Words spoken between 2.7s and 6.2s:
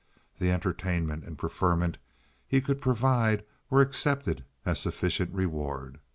provide were accepted as sufficient reward.